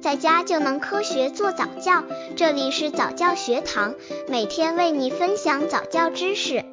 [0.00, 2.02] 在家就能科学做早教。
[2.34, 3.94] 这里是早教学堂，
[4.28, 6.64] 每天为你分享早教知识。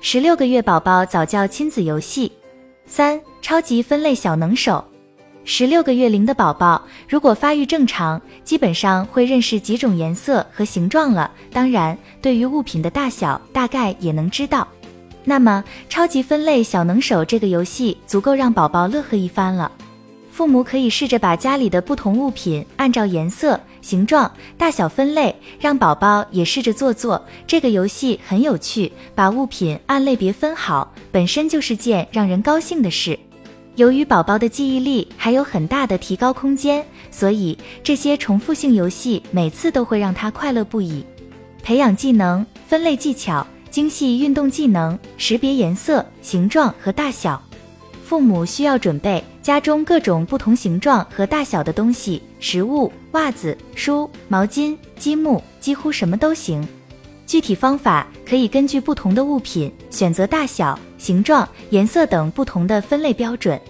[0.00, 2.32] 十六个月宝宝早教亲子游戏
[2.84, 4.84] 三：超级分类小能手。
[5.44, 11.30] 十六个月龄的宝宝，如果发育正常，基本上会认识几种颜色和形状了。
[11.52, 14.66] 当然，对于物品的大小，大概也能知道。
[15.30, 19.70] 那么，超级分类小能手这个游戏足够让宝宝乐呵一番了。
[20.28, 27.24] 父母可以试着把家里的不同物品按照颜色、形状、大小分类，让宝宝也试着做做。
[27.46, 33.16] 这个游戏很有趣，把物品按类别分好，本身就是件让人高兴的事。
[33.76, 41.04] 由于宝宝的记忆力还有很大的提高空间，所以这些重复性游戏每次都会让他快乐不已。
[41.62, 47.40] 培养技能、分类技巧、精细运动技能、识别颜色、形状和大小。
[48.04, 56.66] 父母需要准备家中各种不同形状和大小的东西，食物、袜子、书、毛巾、积木，几乎什么都行。
[57.24, 63.60] 具体方法可以根据不同的物品选择大小、形状、颜色等不同的分类标准。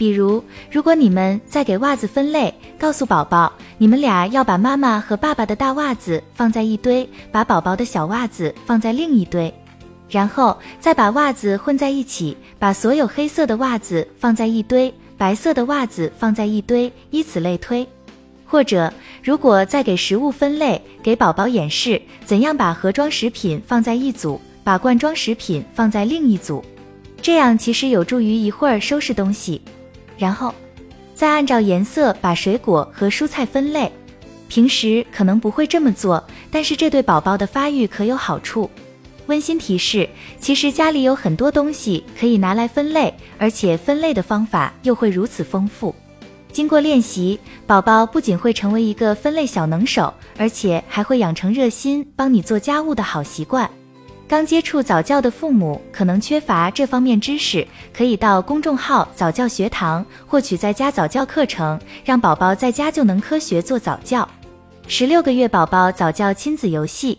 [0.00, 9.52] 比如，如果你们在给袜子分类，告诉宝宝，你们俩要把妈妈和爸爸的大袜子放在一堆，把宝宝的小袜子放在另一堆，
[10.08, 17.86] 然后再把袜子混在一起，把所有黑色的袜子放在一堆，白色的袜子放在一堆，以此类推。
[18.46, 18.90] 或者，
[19.22, 26.64] 如果在给食物分类，给宝宝演示怎样把盒装食品放在一组，把罐装食品放在另一组，
[27.20, 29.60] 这样其实有助于一会儿收拾东西。
[30.20, 30.54] 然后，
[31.14, 33.90] 再按照颜色把水果和蔬菜分类。
[34.48, 38.68] 平时可能不会这么做，但是这对宝宝的发育可有好处。
[39.28, 40.06] 温馨提示：
[40.38, 45.94] 其实家里有很多东西可以拿来分类，而且分类的方法又会如此丰富。
[46.52, 53.70] 经过练习，宝宝不仅会成为一个分类小能手，而且还会养成热心帮你做家务的好习惯。
[54.30, 64.26] 刚接触早教的父母可能缺乏这方面知识，可以到公众号早教学堂获取在家早教课程，让宝宝在家就能科学做早教。
[64.86, 67.18] 十六个月宝宝早教亲子游戏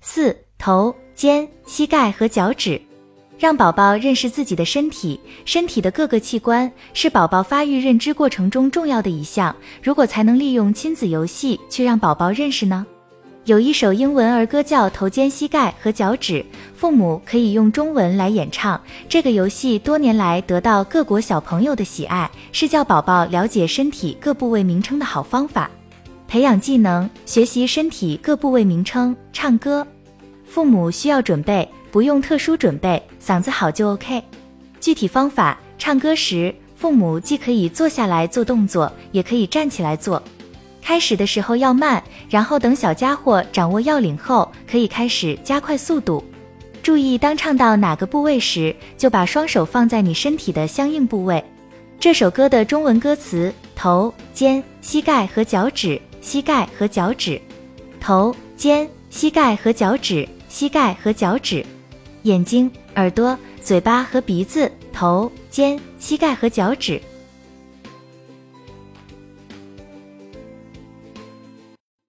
[0.00, 2.82] 四头肩膝盖和脚趾，
[3.38, 9.54] 让宝宝认识自己的身体，身体的各个器官是宝宝发育认知过程中重要的一项。
[9.80, 12.84] 如果才能利用亲子游戏去让宝宝认识呢？
[13.48, 16.34] 有一首英文儿歌叫《头肩膝盖和脚趾》，
[16.76, 18.78] 父母可以用中文来演唱。
[19.08, 25.70] 这个游戏多年来得到各国小朋友的喜爱，是教宝宝了解身体各部位名称的好方法。
[26.26, 29.16] 培养技能，学习身体各部位名称。
[29.32, 29.86] 唱歌，
[30.44, 34.22] 父母需要准备，不用特殊准备，嗓子好就 OK。
[34.78, 40.22] 具体方法，唱歌时，父母既可以坐下来做动作，也可以站起来做。
[40.88, 46.24] 开始的时候要慢，然后等小家伙掌握要领后，可以开始加快速度。
[46.82, 51.44] 注意，当唱到哪个部位时，就把双手放在你身体的相应部位。
[52.00, 57.38] 这首歌的中文歌词：头、肩、膝盖和脚趾，膝盖和脚趾，
[58.00, 61.62] 头、肩、膝盖和脚趾，膝盖和脚趾，
[62.22, 66.98] 眼睛、耳朵、嘴巴和鼻子，头、肩、膝盖和脚趾。